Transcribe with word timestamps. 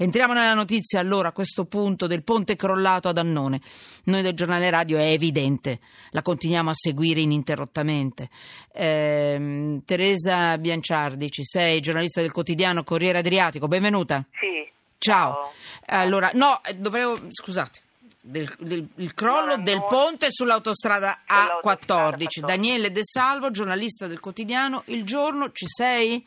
Entriamo 0.00 0.32
nella 0.32 0.54
notizia 0.54 1.00
allora 1.00 1.28
a 1.28 1.32
questo 1.32 1.64
punto 1.64 2.06
del 2.06 2.22
ponte 2.22 2.54
crollato 2.54 3.08
ad 3.08 3.18
Annone. 3.18 3.60
Noi 4.04 4.22
del 4.22 4.32
giornale 4.32 4.70
radio 4.70 4.96
è 4.96 5.10
evidente, 5.10 5.80
la 6.10 6.22
continuiamo 6.22 6.70
a 6.70 6.74
seguire 6.74 7.20
ininterrottamente. 7.20 8.28
Eh, 8.72 9.80
Teresa 9.84 10.56
Bianciardi, 10.56 11.28
ci 11.32 11.42
sei, 11.42 11.80
giornalista 11.80 12.20
del 12.20 12.30
quotidiano 12.30 12.84
Corriere 12.84 13.18
Adriatico, 13.18 13.66
benvenuta. 13.66 14.24
Sì. 14.30 14.70
Ciao. 14.98 15.32
Ciao. 15.32 15.52
Allora, 15.86 16.30
no, 16.34 16.60
dovevo, 16.76 17.18
scusate. 17.30 17.80
Del, 18.30 18.46
del, 18.58 18.86
il 18.96 19.14
crollo 19.14 19.56
No, 19.56 19.62
del 19.62 19.82
ponte 19.88 20.26
sull'autostrada 20.28 21.20
Sull'autostrada 21.26 21.60
A14. 21.60 21.60
14. 21.62 22.40
Daniele 22.42 22.92
De 22.92 23.00
Salvo, 23.02 23.50
giornalista 23.50 24.06
del 24.06 24.20
quotidiano 24.20 24.82
Il 24.86 25.04
Giorno, 25.04 25.50
ci 25.52 25.64
sei? 25.66 26.22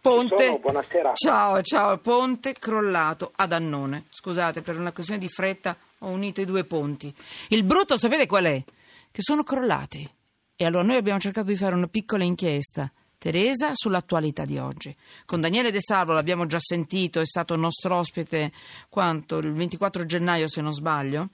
Ponte. 0.00 0.44
sono, 0.46 0.58
buonasera. 0.58 1.12
Ciao, 1.12 1.60
ciao, 1.60 1.98
ponte 1.98 2.54
crollato 2.54 3.32
ad 3.36 3.52
Annone. 3.52 4.04
Scusate, 4.08 4.62
per 4.62 4.78
una 4.78 4.92
questione 4.92 5.20
di 5.20 5.28
fretta 5.28 5.76
ho 5.98 6.08
unito 6.08 6.40
i 6.40 6.46
due 6.46 6.64
ponti. 6.64 7.14
Il 7.48 7.64
brutto, 7.64 7.98
sapete 7.98 8.26
qual 8.26 8.44
è? 8.44 8.64
Che 9.10 9.20
sono 9.20 9.42
crollati. 9.42 10.10
E 10.56 10.64
allora 10.64 10.84
noi 10.84 10.96
abbiamo 10.96 11.20
cercato 11.20 11.48
di 11.48 11.56
fare 11.56 11.74
una 11.74 11.86
piccola 11.86 12.24
inchiesta. 12.24 12.90
Teresa 13.26 13.70
sull'attualità 13.74 14.44
di 14.44 14.58
oggi. 14.58 14.92
Con 15.24 15.40
Daniele 15.40 15.70
De 15.70 15.80
Salvo 15.80 16.12
l'abbiamo 16.12 16.44
già 16.46 16.58
sentito, 16.58 17.20
è 17.20 17.24
stato 17.24 17.54
nostro 17.54 17.94
ospite 17.94 18.50
quanto 18.88 19.38
il 19.38 19.52
24 19.52 20.04
gennaio 20.04 20.48
se 20.48 20.60
non 20.60 20.72
sbaglio 20.72 21.28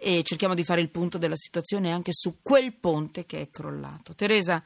e 0.00 0.24
cerchiamo 0.24 0.54
di 0.54 0.64
fare 0.64 0.80
il 0.80 0.88
punto 0.88 1.18
della 1.18 1.36
situazione 1.36 1.92
anche 1.92 2.10
su 2.12 2.38
quel 2.42 2.72
ponte 2.72 3.24
che 3.24 3.40
è 3.42 3.50
crollato. 3.52 4.14
Teresa, 4.16 4.60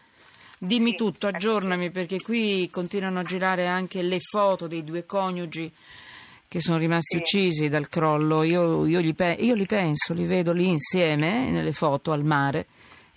dimmi 0.56 0.92
Sì, 0.92 0.96
tutto, 0.96 1.26
aggiornami 1.26 1.90
perché 1.90 2.22
qui 2.22 2.70
continuano 2.70 3.18
a 3.18 3.22
girare 3.24 3.66
anche 3.66 4.00
le 4.00 4.18
foto 4.18 4.66
dei 4.66 4.82
due 4.82 5.04
coniugi 5.04 5.70
che 6.48 6.60
sono 6.62 6.78
rimasti 6.78 7.16
Sì. 7.16 7.22
uccisi 7.22 7.68
dal 7.68 7.90
crollo. 7.90 8.42
Io, 8.44 8.86
io, 8.86 9.00
li 9.00 9.12
pe- 9.12 9.36
io 9.38 9.54
li 9.54 9.66
penso, 9.66 10.14
li 10.14 10.24
vedo 10.24 10.52
lì 10.52 10.68
insieme 10.68 11.50
nelle 11.50 11.72
foto 11.72 12.12
al 12.12 12.24
mare 12.24 12.64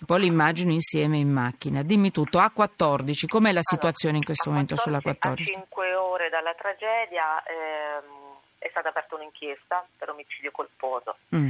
poi 0.06 0.20
li 0.20 0.26
immagino 0.26 0.70
insieme 0.70 1.18
in 1.18 1.30
macchina. 1.30 1.82
Dimmi 1.82 2.10
tutto, 2.10 2.38
A14, 2.38 3.26
com'è 3.28 3.52
la 3.52 3.62
situazione 3.62 4.16
in 4.16 4.24
questo 4.24 4.50
momento 4.50 4.76
sulla 4.76 5.00
14, 5.00 5.50
14? 5.50 5.52
A 5.52 5.60
5 5.60 5.94
ore 5.94 6.28
dalla 6.30 6.54
tragedia 6.54 7.42
ehm, 7.42 8.36
è 8.58 8.68
stata 8.70 8.88
aperta 8.88 9.14
un'inchiesta 9.14 9.86
per 9.96 10.10
omicidio 10.10 10.50
colposo. 10.50 11.16
Mm. 11.34 11.48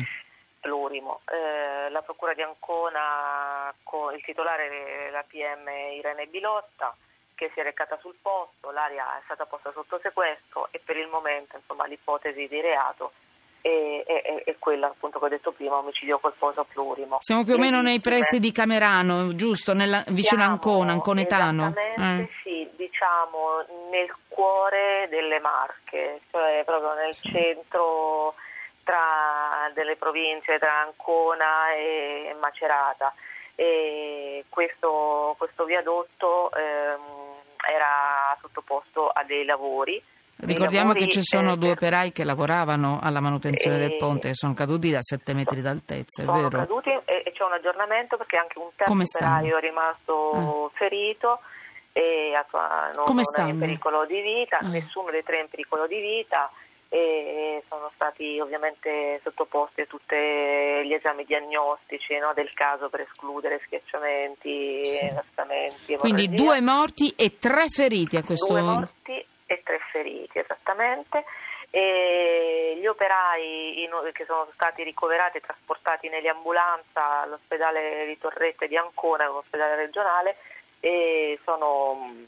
plurimo. 0.60 1.22
Eh, 1.24 1.88
la 1.90 2.02
Procura 2.02 2.34
di 2.34 2.42
Ancona, 2.42 3.72
con 3.82 4.14
il 4.14 4.22
titolare 4.22 5.10
la 5.10 5.24
PM 5.26 5.66
Irene 5.96 6.26
Bilotta, 6.26 6.94
che 7.34 7.50
si 7.54 7.60
è 7.60 7.62
recata 7.62 7.98
sul 8.02 8.14
posto, 8.20 8.70
l'area 8.70 9.18
è 9.18 9.22
stata 9.24 9.46
posta 9.46 9.72
sotto 9.72 9.98
sequestro 10.02 10.68
e 10.72 10.78
per 10.84 10.98
il 10.98 11.08
momento 11.08 11.56
insomma, 11.56 11.86
l'ipotesi 11.86 12.46
di 12.46 12.60
reato 12.60 13.12
è- 13.60 14.04
è- 14.04 14.42
è 14.44 14.56
quella 14.58 14.86
appunto 14.86 15.18
che 15.18 15.24
ho 15.24 15.28
detto 15.28 15.52
prima, 15.52 15.76
omicidio 15.76 16.18
colposo 16.18 16.64
plurimo. 16.64 17.16
Siamo 17.20 17.44
più 17.44 17.54
o 17.54 17.58
meno 17.58 17.80
nei 17.82 18.00
pressi 18.00 18.38
di 18.38 18.52
Camerano, 18.52 19.34
giusto? 19.34 19.74
Nella- 19.74 20.04
vicino 20.08 20.40
a 20.42 20.44
siamo 20.44 20.52
Ancona, 20.52 20.92
Anconetano. 20.92 21.66
Esattamente, 21.76 22.22
Eh. 22.22 22.28
sì, 22.42 22.68
diciamo 22.76 23.64
nel 23.90 24.14
cuore 24.28 25.06
delle 25.10 25.40
Marche, 25.40 26.20
cioè 26.30 26.62
proprio 26.64 26.94
nel 26.94 27.14
centro 27.14 28.34
tra 28.84 29.70
delle 29.74 29.96
province 29.96 30.58
tra 30.58 30.80
Ancona 30.80 31.72
e 31.74 32.34
Macerata. 32.40 33.12
E 33.54 34.44
questo, 34.48 35.34
questo 35.36 35.64
viadotto 35.64 36.50
ehm, 36.52 37.00
era 37.70 38.36
sottoposto 38.40 39.08
a 39.08 39.22
dei 39.24 39.44
lavori. 39.44 40.02
Ricordiamo 40.42 40.92
che 40.92 41.06
ci 41.08 41.22
sono 41.22 41.52
eh, 41.52 41.56
due 41.56 41.74
per- 41.74 41.88
operai 41.88 42.12
che 42.12 42.24
lavoravano 42.24 42.98
alla 43.02 43.20
manutenzione 43.20 43.78
del 43.78 43.92
Eh, 43.92 43.96
ponte 43.96 44.28
e 44.30 44.34
sono 44.34 44.54
caduti 44.54 44.90
da 44.90 44.98
7 45.00 45.32
metri 45.34 45.60
d'altezza, 45.60 46.22
è 46.22 46.24
sono 46.24 46.36
vero? 46.40 46.58
caduti 46.58 46.88
e, 47.04 47.32
c'è 47.32 47.44
un 47.44 47.52
aggiornamento 47.52 48.16
perché 48.16 48.36
anche 48.36 48.58
un 48.58 48.68
terzo 48.76 48.92
operaio 48.92 49.56
è 49.56 49.60
rimasto 49.60 50.70
ferito 50.74 51.40
e 51.92 52.32
non, 52.94 53.04
Come 53.04 53.22
non 53.36 53.46
è 53.46 53.50
in 53.50 53.58
pericolo 53.58 54.06
di 54.06 54.20
vita, 54.20 54.58
Ah. 54.58 54.68
nessuno 54.68 55.10
dei 55.10 55.22
tre 55.24 55.38
è 55.38 55.40
in 55.42 55.48
pericolo 55.48 55.86
di 55.86 55.98
vita 56.00 56.50
e 56.92 57.62
sono 57.68 57.90
stati 57.94 58.40
ovviamente 58.40 59.20
sottoposti 59.22 59.82
a 59.82 59.86
tutti 59.86 60.16
gli 60.16 60.92
esami 60.92 61.24
diagnostici 61.24 62.16
no, 62.18 62.32
del 62.34 62.50
caso 62.52 62.88
per 62.88 63.02
escludere 63.02 63.60
schiacciamenti, 63.64 64.82
Sì. 65.86 65.96
Quindi 65.96 66.28
due 66.34 66.60
morti 66.60 67.10
e 67.16 67.38
tre 67.38 67.68
feriti 67.68 68.16
a 68.16 68.24
questo 68.24 68.46
Due 68.48 68.62
morti 68.62 69.19
esattamente. 70.80 71.24
E 71.72 72.76
gli 72.80 72.86
operai 72.86 73.82
in- 73.84 74.10
che 74.12 74.24
sono 74.24 74.48
stati 74.54 74.82
ricoverati 74.82 75.36
e 75.36 75.40
trasportati 75.40 76.08
nell'ambulanza 76.08 77.20
all'ospedale 77.20 78.06
di 78.06 78.18
Torrette 78.18 78.66
di 78.66 78.76
Ancona, 78.76 79.30
un 79.30 79.36
ospedale 79.36 79.76
regionale, 79.76 80.36
e 80.80 81.38
mm, 81.38 82.24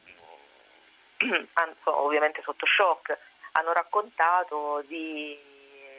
sono 1.83 2.03
ovviamente 2.03 2.41
sotto 2.43 2.67
shock. 2.67 3.19
Hanno 3.53 3.73
raccontato 3.73 4.83
di, 4.87 5.37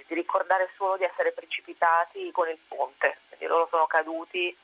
di 0.07 0.13
ricordare 0.13 0.69
solo 0.77 0.95
di 0.95 1.03
essere 1.03 1.33
precipitati 1.33 2.31
con 2.31 2.47
il 2.47 2.59
ponte, 2.67 3.17
quindi 3.27 3.45
loro 3.45 3.67
sono 3.69 3.87
caduti 3.87 4.55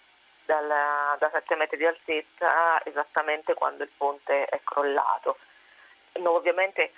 dal- 0.45 1.17
da 1.19 1.29
7 1.31 1.55
metri 1.55 1.77
di 1.77 1.85
altezza 1.85 2.83
esattamente 2.85 3.53
quando 3.53 3.83
il 3.83 3.91
ponte 3.95 4.45
è 4.45 4.61
crollato. 4.63 5.37
No, 6.13 6.31
ovviamente 6.31 6.91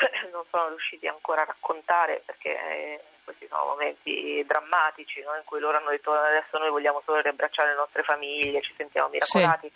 non 0.32 0.44
sono 0.50 0.68
riusciti 0.68 1.06
ancora 1.06 1.42
a 1.42 1.46
raccontare 1.46 2.22
perché 2.24 2.50
eh, 2.50 3.00
questi 3.24 3.46
sono 3.48 3.64
momenti 3.66 4.42
drammatici 4.46 5.20
no? 5.22 5.34
in 5.36 5.42
cui 5.44 5.60
loro 5.60 5.76
hanno 5.76 5.90
detto 5.90 6.12
adesso 6.12 6.58
noi 6.58 6.70
vogliamo 6.70 7.02
solo 7.04 7.20
riabbracciare 7.20 7.70
le 7.70 7.76
nostre 7.76 8.02
famiglie, 8.02 8.62
ci 8.62 8.74
sentiamo 8.76 9.08
miracolati 9.08 9.70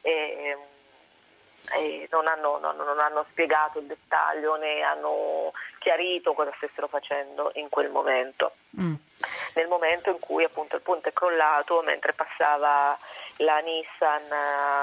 e, 0.00 0.56
e 1.72 2.08
non, 2.10 2.26
hanno, 2.26 2.58
non- 2.58 2.76
non 2.76 2.98
hanno 2.98 3.26
spiegato 3.30 3.78
il 3.78 3.86
dettaglio 3.86 4.56
né 4.56 4.82
hanno 4.82 5.52
chiarito 5.78 6.32
cosa 6.34 6.52
stessero 6.56 6.88
facendo 6.88 7.50
in 7.54 7.68
quel 7.68 7.90
momento 7.90 8.52
Mm. 8.76 8.94
nel 9.54 9.68
momento 9.68 10.10
in 10.10 10.18
cui 10.18 10.42
appunto 10.42 10.74
il 10.74 10.82
ponte 10.82 11.10
è 11.10 11.12
crollato 11.12 11.80
mentre 11.82 12.12
passava 12.12 12.98
la 13.38 13.58
Nissan 13.58 14.22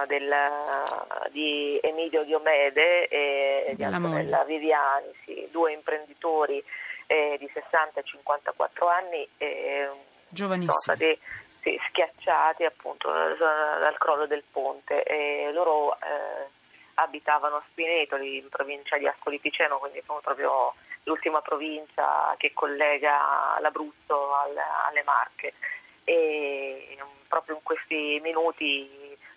eh, 0.03 0.07
del, 0.07 0.34
di 1.31 1.79
Emilio 1.81 2.23
Diomede 2.23 3.07
e 3.07 3.73
di 3.75 3.84
Antonella. 3.84 4.44
Viviani, 4.44 5.13
sì, 5.25 5.47
due 5.51 5.72
imprenditori 5.73 6.63
eh, 7.07 7.38
di 7.40 7.50
60 7.53 8.00
e 8.00 8.03
54 8.03 8.88
anni 8.88 9.28
eh, 9.38 9.84
sono 9.88 10.00
Giovanissimi. 10.29 10.97
stati 10.97 11.19
sì, 11.61 11.79
schiacciati 11.90 12.63
appunto 12.66 13.11
dal 13.11 13.38
dal 13.38 13.97
crollo 13.97 14.25
del 14.25 14.44
ponte 14.51 15.03
e 15.03 15.51
loro 15.53 15.94
eh, 15.95 16.47
abitavano 16.95 17.57
a 17.57 17.63
Spinetoli 17.69 18.38
in 18.38 18.50
provincia 18.50 18.97
di 18.97 19.07
Ascoli 19.07 19.40
Piceno, 19.40 19.78
quindi 19.78 20.01
sono 20.06 20.19
proprio 20.19 20.73
l'ultima 21.03 21.41
provincia 21.41 22.34
che 22.38 22.51
collega 22.53 23.57
l'Abruzzo 23.59 24.35
al- 24.35 24.57
alle 24.88 25.03
Marche 25.03 25.53
e 26.03 26.97
proprio 27.28 27.56
in 27.56 27.62
questi 27.63 28.19
minuti 28.22 28.89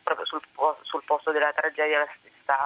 proprio 0.03 0.27
sul, 0.27 0.41
sul 0.83 1.03
posto 1.07 1.31
della 1.33 1.53
tragedia 1.55 2.05
sta, 2.43 2.59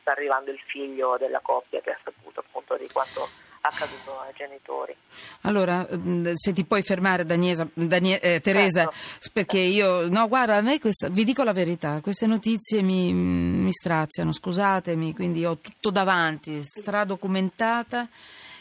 sta 0.00 0.10
arrivando 0.10 0.50
il 0.50 0.60
figlio 0.66 1.16
della 1.18 1.40
coppia 1.40 1.80
che 1.80 1.90
ha 1.90 1.98
saputo 2.04 2.40
appunto 2.40 2.76
di 2.76 2.88
quanto 2.92 3.28
accaduto 3.60 4.20
ai 4.20 4.32
genitori. 4.36 4.94
Allora, 5.42 5.86
mm, 5.92 6.32
se 6.34 6.52
ti 6.52 6.64
puoi 6.64 6.82
fermare, 6.82 7.24
Daniesa- 7.24 7.66
Danie- 7.72 8.20
eh, 8.20 8.40
Teresa, 8.40 8.82
Certo. 8.90 9.30
perché 9.32 9.58
io, 9.58 10.08
no, 10.08 10.28
guarda, 10.28 10.56
a 10.56 10.60
me 10.60 10.78
questa, 10.78 11.08
vi 11.08 11.24
dico 11.24 11.42
la 11.44 11.52
verità, 11.52 12.00
queste 12.00 12.26
notizie 12.26 12.82
mi, 12.82 13.12
mi 13.12 13.72
straziano, 13.72 14.32
scusatemi, 14.32 15.14
quindi 15.14 15.44
ho 15.44 15.58
tutto 15.58 15.90
davanti, 15.90 16.62
stradocumentata. 16.62 18.08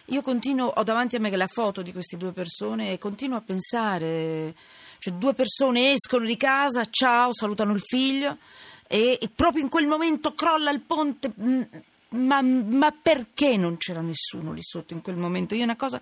Io 0.09 0.21
continuo, 0.21 0.67
ho 0.67 0.83
davanti 0.83 1.15
a 1.15 1.19
me 1.19 1.35
la 1.35 1.47
foto 1.47 1.81
di 1.81 1.91
queste 1.91 2.15
due 2.15 2.31
persone 2.31 2.91
e 2.91 2.99
continuo 2.99 3.37
a 3.37 3.41
pensare, 3.41 4.53
cioè 4.99 5.13
due 5.15 5.33
persone 5.33 5.93
escono 5.93 6.25
di 6.25 6.37
casa, 6.37 6.85
ciao, 6.89 7.33
salutano 7.33 7.73
il 7.73 7.81
figlio 7.81 8.37
e, 8.87 9.17
e 9.19 9.29
proprio 9.33 9.63
in 9.63 9.69
quel 9.69 9.87
momento 9.87 10.33
crolla 10.33 10.69
il 10.69 10.81
ponte. 10.81 11.31
Ma, 12.09 12.41
ma 12.41 12.91
perché 12.91 13.57
non 13.57 13.77
c'era 13.77 14.01
nessuno 14.01 14.53
lì 14.53 14.61
sotto 14.61 14.93
in 14.93 15.01
quel 15.01 15.17
momento? 15.17 15.55
Io 15.55 15.63
una 15.63 15.75
cosa 15.75 15.99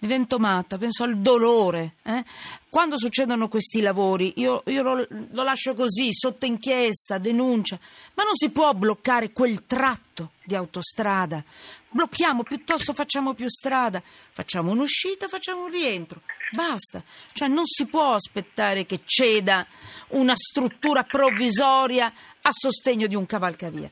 divento 0.00 0.38
matta, 0.38 0.78
penso 0.78 1.04
al 1.04 1.18
dolore. 1.18 1.96
eh. 2.04 2.24
Quando 2.70 2.98
succedono 2.98 3.48
questi 3.48 3.80
lavori, 3.80 4.32
io, 4.36 4.62
io 4.66 4.82
lo, 4.82 5.06
lo 5.08 5.42
lascio 5.42 5.74
così, 5.74 6.08
sotto 6.12 6.46
inchiesta, 6.46 7.18
denuncia, 7.18 7.78
ma 8.14 8.24
non 8.24 8.34
si 8.34 8.50
può 8.50 8.72
bloccare 8.72 9.32
quel 9.32 9.66
tratto 9.66 10.32
di 10.42 10.54
autostrada. 10.54 11.44
Blocchiamo, 11.90 12.44
piuttosto 12.44 12.94
facciamo 12.94 13.34
più 13.34 13.48
strada, 13.48 14.02
facciamo 14.32 14.70
un'uscita, 14.70 15.28
facciamo 15.28 15.64
un 15.64 15.70
rientro. 15.70 16.22
Basta, 16.52 17.02
cioè 17.32 17.48
non 17.48 17.66
si 17.66 17.86
può 17.86 18.14
aspettare 18.14 18.86
che 18.86 19.00
ceda 19.04 19.66
una 20.08 20.34
struttura 20.34 21.02
provvisoria 21.02 22.12
a 22.42 22.50
sostegno 22.50 23.06
di 23.06 23.14
un 23.14 23.26
cavalcavia 23.26 23.90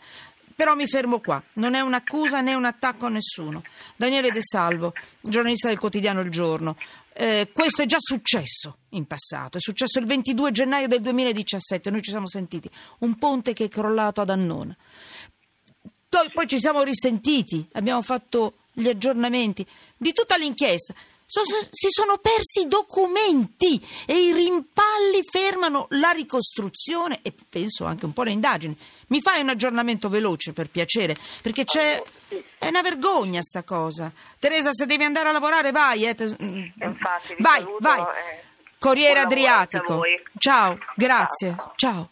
Però 0.58 0.74
mi 0.74 0.88
fermo 0.88 1.20
qua, 1.20 1.40
non 1.52 1.74
è 1.74 1.80
un'accusa 1.80 2.40
né 2.40 2.52
un 2.52 2.64
attacco 2.64 3.06
a 3.06 3.08
nessuno. 3.08 3.62
Daniele 3.94 4.32
De 4.32 4.40
Salvo, 4.42 4.92
giornalista 5.20 5.68
del 5.68 5.78
quotidiano 5.78 6.20
Il 6.20 6.30
Giorno. 6.30 6.76
Eh, 7.12 7.50
questo 7.52 7.82
è 7.82 7.86
già 7.86 7.98
successo 8.00 8.78
in 8.88 9.06
passato, 9.06 9.58
è 9.58 9.60
successo 9.60 10.00
il 10.00 10.06
22 10.06 10.50
gennaio 10.50 10.88
del 10.88 11.00
2017, 11.00 11.90
noi 11.90 12.02
ci 12.02 12.10
siamo 12.10 12.26
sentiti, 12.26 12.68
un 12.98 13.16
ponte 13.18 13.52
che 13.52 13.66
è 13.66 13.68
crollato 13.68 14.20
ad 14.20 14.30
Annona. 14.30 14.76
Poi, 16.08 16.28
poi 16.32 16.48
ci 16.48 16.58
siamo 16.58 16.82
risentiti, 16.82 17.64
abbiamo 17.74 18.02
fatto 18.02 18.54
gli 18.72 18.88
aggiornamenti 18.88 19.64
di 19.96 20.12
tutta 20.12 20.36
l'inchiesta. 20.36 20.92
So, 21.30 21.42
si 21.44 21.88
sono 21.90 22.16
persi 22.16 22.62
i 22.62 22.68
documenti 22.68 23.78
e 24.06 24.18
i 24.18 24.32
rimpalli 24.32 25.20
fermano 25.30 25.84
la 25.90 26.10
ricostruzione 26.12 27.18
e 27.20 27.34
penso 27.50 27.84
anche 27.84 28.06
un 28.06 28.14
po' 28.14 28.22
le 28.22 28.30
indagini. 28.30 28.74
Mi 29.08 29.20
fai 29.20 29.42
un 29.42 29.50
aggiornamento 29.50 30.08
veloce 30.08 30.54
per 30.54 30.68
piacere, 30.68 31.14
perché 31.42 31.64
c'è... 31.64 32.02
È 32.56 32.68
una 32.68 32.80
vergogna 32.80 33.42
sta 33.42 33.62
cosa. 33.62 34.10
Teresa, 34.38 34.72
se 34.72 34.86
devi 34.86 35.04
andare 35.04 35.28
a 35.28 35.32
lavorare 35.32 35.70
vai. 35.70 36.06
Eh. 36.06 36.16
Infatti, 36.18 37.34
vai, 37.40 37.60
saluto, 37.60 37.76
vai. 37.80 38.00
eh, 38.00 38.42
Corriere 38.78 39.20
Adriatico. 39.20 40.00
Ciao, 40.38 40.78
grazie. 40.96 41.56
Ciao. 41.76 42.08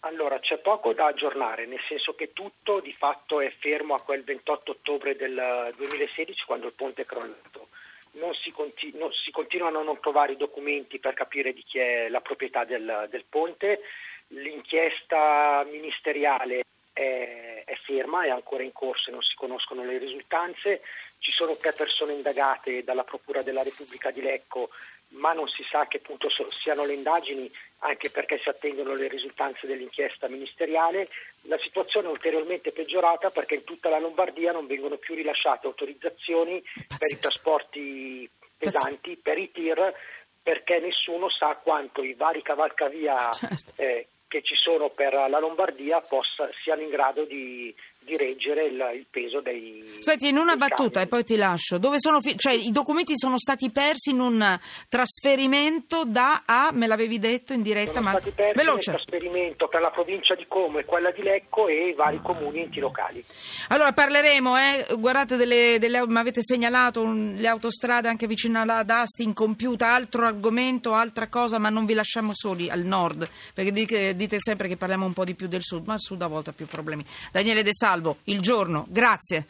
Allora, 0.00 0.38
c'è 0.40 0.58
poco 0.58 0.94
da 0.94 1.08
aggiornare, 1.08 1.66
nel 1.66 1.80
senso 1.86 2.14
che 2.14 2.32
tutto 2.32 2.80
di 2.80 2.92
fatto 2.92 3.40
è 3.42 3.50
fermo 3.60 3.94
a 3.94 4.00
quel 4.00 4.24
28 4.24 4.70
ottobre 4.70 5.14
del 5.14 5.72
2016 5.76 6.44
quando 6.46 6.68
il 6.68 6.72
ponte 6.72 7.02
è 7.02 7.04
crollato. 7.04 7.63
Non 8.14 8.34
si, 8.34 8.52
conti- 8.52 8.92
non- 8.94 9.12
si 9.12 9.30
continuano 9.30 9.80
a 9.80 9.82
non 9.82 10.00
trovare 10.00 10.32
i 10.32 10.36
documenti 10.36 10.98
per 10.98 11.14
capire 11.14 11.52
di 11.52 11.62
chi 11.62 11.78
è 11.78 12.08
la 12.08 12.20
proprietà 12.20 12.64
del, 12.64 13.08
del 13.10 13.24
ponte, 13.28 13.80
l'inchiesta 14.28 15.66
ministeriale 15.70 16.62
è 16.92 17.53
ferma, 17.84 18.24
è 18.24 18.30
ancora 18.30 18.62
in 18.62 18.72
corso 18.72 19.10
e 19.10 19.12
non 19.12 19.22
si 19.22 19.34
conoscono 19.36 19.84
le 19.84 19.98
risultanze, 19.98 20.82
ci 21.18 21.32
sono 21.32 21.56
tre 21.56 21.72
persone 21.72 22.12
indagate 22.14 22.82
dalla 22.84 23.04
Procura 23.04 23.42
della 23.42 23.62
Repubblica 23.62 24.10
di 24.10 24.20
Lecco 24.20 24.70
ma 25.14 25.32
non 25.32 25.48
si 25.48 25.64
sa 25.70 25.80
a 25.80 25.86
che 25.86 26.00
punto 26.00 26.28
so- 26.28 26.50
siano 26.50 26.84
le 26.84 26.94
indagini, 26.94 27.50
anche 27.80 28.10
perché 28.10 28.38
si 28.42 28.48
attendono 28.48 28.94
le 28.94 29.08
risultanze 29.08 29.66
dell'inchiesta 29.66 30.28
ministeriale. 30.28 31.06
La 31.42 31.58
situazione 31.58 32.08
è 32.08 32.10
ulteriormente 32.10 32.72
peggiorata 32.72 33.30
perché 33.30 33.54
in 33.54 33.64
tutta 33.64 33.88
la 33.88 33.98
Lombardia 33.98 34.52
non 34.52 34.66
vengono 34.66 34.96
più 34.96 35.14
rilasciate 35.14 35.66
autorizzazioni 35.66 36.60
per 36.60 36.82
i 36.82 36.86
Pazzesco. 36.86 37.20
trasporti 37.20 38.28
pesanti, 38.56 39.16
per 39.16 39.38
i 39.38 39.50
tir, 39.50 39.94
perché 40.42 40.78
nessuno 40.78 41.28
sa 41.30 41.54
quanto 41.62 42.02
i 42.02 42.14
vari 42.14 42.42
cavalcavia 42.42 43.30
Certo. 43.32 43.72
eh, 43.76 44.08
che 44.34 44.42
ci 44.42 44.56
sono 44.56 44.88
per 44.90 45.12
la 45.12 45.38
Lombardia 45.38 46.00
possa- 46.00 46.50
siano 46.60 46.82
in 46.82 46.88
grado 46.88 47.24
di, 47.24 47.72
di 48.04 48.16
reggere 48.16 48.66
il, 48.66 48.74
il 48.96 49.06
peso 49.10 49.40
dei 49.40 49.96
Senti, 50.00 50.28
in 50.28 50.36
una 50.36 50.56
battuta 50.56 51.00
e 51.00 51.06
camion. 51.06 51.08
poi 51.08 51.24
ti 51.24 51.36
lascio. 51.36 51.78
Dove 51.78 51.96
sono 51.98 52.20
fi- 52.20 52.36
cioè, 52.36 52.52
i 52.52 52.70
documenti 52.70 53.12
sono 53.16 53.38
stati 53.38 53.70
persi 53.70 54.10
in 54.10 54.20
un 54.20 54.58
trasferimento 54.88 56.04
da 56.04 56.42
a, 56.44 56.70
me 56.72 56.86
l'avevi 56.86 57.18
detto 57.18 57.52
in 57.52 57.62
diretta, 57.62 57.92
Sono 57.92 58.04
ma 58.04 58.10
stati 58.12 58.30
persi 58.30 58.54
veloce. 58.56 58.90
nel 58.90 59.00
trasferimento 59.04 59.68
per 59.68 59.80
la 59.80 59.90
provincia 59.90 60.34
di 60.34 60.44
Como 60.48 60.78
e 60.78 60.84
quella 60.84 61.10
di 61.10 61.22
Lecco 61.22 61.68
e 61.68 61.88
i 61.88 61.94
vari 61.94 62.20
comuni 62.22 62.60
enti 62.62 62.80
locali. 62.80 63.24
Allora 63.68 63.92
parleremo, 63.92 64.56
eh? 64.56 64.86
guardate, 64.98 65.36
delle, 65.36 65.76
delle, 65.78 66.06
mi 66.06 66.18
avete 66.18 66.42
segnalato 66.42 67.02
un- 67.02 67.34
le 67.36 67.48
autostrade 67.48 68.08
anche 68.08 68.26
vicino 68.26 68.60
ad 68.60 68.90
Asti 68.90 69.22
incompiuta, 69.22 69.88
altro 69.92 70.26
argomento, 70.26 70.94
altra 70.94 71.28
cosa, 71.28 71.58
ma 71.58 71.68
non 71.68 71.86
vi 71.86 71.94
lasciamo 71.94 72.32
soli 72.34 72.68
al 72.70 72.80
nord, 72.82 73.28
perché 73.54 73.72
dite, 73.72 74.16
dite 74.16 74.36
sempre 74.40 74.68
che 74.68 74.76
parliamo 74.76 75.04
un 75.06 75.12
po' 75.12 75.24
di 75.24 75.34
più 75.34 75.46
del 75.48 75.62
sud, 75.62 75.86
ma 75.86 75.94
il 75.94 76.00
sud 76.00 76.20
a 76.22 76.26
volte 76.26 76.50
ha 76.50 76.52
più 76.52 76.66
problemi. 76.66 77.04
Daniele 77.32 77.62
De 77.62 77.72
Salvo, 77.94 78.16
il 78.24 78.40
giorno, 78.40 78.84
grazie. 78.88 79.46